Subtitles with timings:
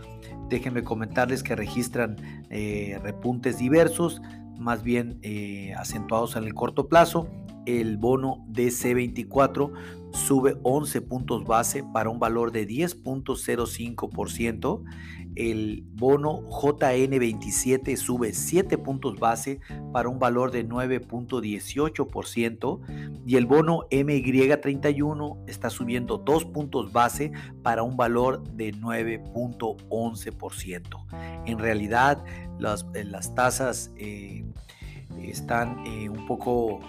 [0.49, 2.15] Déjenme comentarles que registran
[2.49, 4.23] eh, repuntes diversos,
[4.57, 7.29] más bien eh, acentuados en el corto plazo
[7.65, 9.71] el bono DC24
[10.13, 14.83] sube 11 puntos base para un valor de 10.05%.
[15.35, 19.61] El bono JN27 sube 7 puntos base
[19.93, 27.31] para un valor de 9.18% y el bono MY31 está subiendo 2 puntos base
[27.63, 31.45] para un valor de 9.11%.
[31.45, 32.25] En realidad
[32.59, 34.43] las, las tasas eh,
[35.17, 36.81] están eh, un poco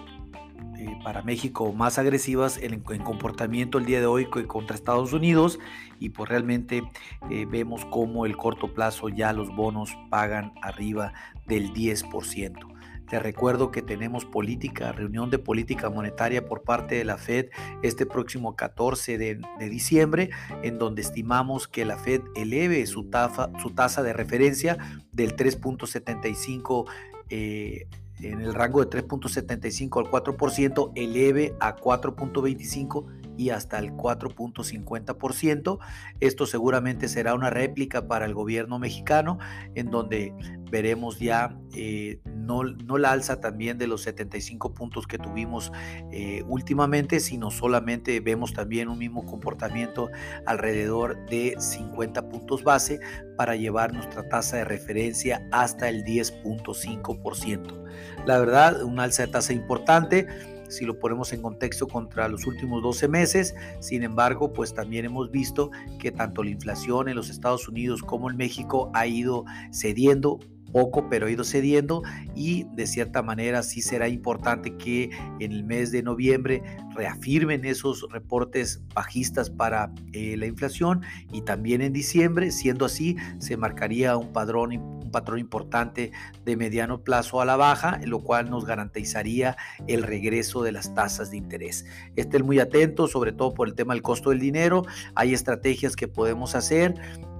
[0.82, 5.60] eh, para México más agresivas en, comportamiento el día de hoy contra Estados Unidos
[6.00, 6.82] y pues realmente
[7.31, 11.12] eh, vemos como el corto plazo ya los bonos pagan arriba
[11.47, 12.72] del 10%.
[13.09, 17.50] Te recuerdo que tenemos política, reunión de política monetaria por parte de la Fed
[17.82, 20.31] este próximo 14 de, diciembre,
[20.64, 24.78] en donde estimamos que la Fed eleve su, tasa de referencia
[25.12, 26.91] del 3.75
[27.28, 27.87] eh,
[28.22, 33.06] en el rango de 3.75 al 4%, eleve a 4.25
[33.37, 35.78] y hasta el 4.50%.
[36.21, 39.38] Esto seguramente será una réplica para el gobierno mexicano,
[39.75, 40.34] en donde
[40.72, 45.71] veremos ya eh, no, no, la alza también de los 75 puntos que tuvimos
[46.10, 50.09] eh, últimamente, sino solamente vemos también un mismo comportamiento
[50.47, 53.00] alrededor de 50 puntos base
[53.37, 57.84] para llevar nuestra tasa de referencia hasta el 10.5%.
[58.25, 60.27] La verdad, una alza de tasa importante
[60.72, 63.55] si lo ponemos en contexto contra los últimos 12 meses.
[63.81, 68.31] Sin embargo, pues también hemos visto que tanto la inflación en los Estados Unidos como
[68.31, 70.41] en México ha ido cediendo
[70.72, 72.03] poco, pero ido cediendo
[72.34, 75.10] y de cierta manera sí será importante que
[75.41, 76.62] en el mes de noviembre
[76.94, 83.56] reafirmen esos reportes bajistas para eh, la inflación y también en diciembre, siendo así, se
[83.56, 86.12] marcaría un padrón un patrón importante
[86.44, 89.56] de mediano plazo a la baja, lo cual nos garantizaría
[89.87, 91.84] el regreso de las tasas de interés.
[92.16, 94.84] Estén muy atentos, sobre todo por el tema del costo del dinero.
[95.15, 96.94] Hay estrategias que podemos hacer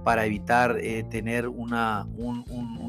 [0.05, 1.73] para evitar eh, tener un,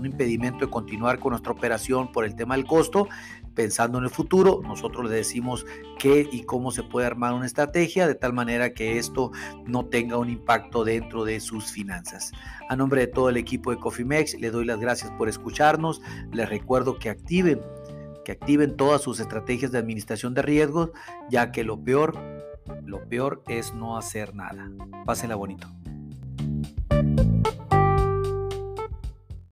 [0.05, 3.07] impedimento de continuar con nuestra operación por el tema del costo.
[3.55, 5.65] Pensando en el futuro, nosotros le decimos
[5.99, 9.31] qué y cómo se puede armar una estrategia de tal manera que esto
[9.65, 12.31] no tenga un impacto dentro de sus finanzas.
[12.69, 16.01] A nombre de todo el equipo de Cofimex, le doy las gracias por escucharnos.
[16.31, 17.61] Les recuerdo que activen,
[18.25, 20.89] que activen todas sus estrategias de administración de riesgos,
[21.29, 22.17] ya que lo peor,
[22.83, 24.71] lo peor es no hacer nada.
[25.05, 25.67] Pásenla bonito.